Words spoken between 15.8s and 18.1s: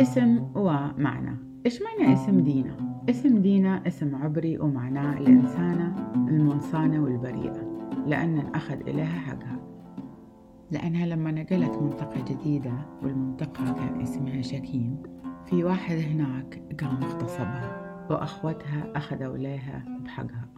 هناك قام اغتصبها